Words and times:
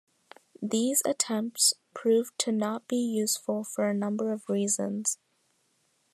These 0.63 1.03
attempts 1.05 1.75
proved 1.93 2.39
to 2.39 2.51
not 2.51 2.87
be 2.87 2.97
useful 2.97 3.63
for 3.63 3.87
a 3.87 3.93
number 3.93 4.31
of 4.31 4.49
reasons. 4.49 5.19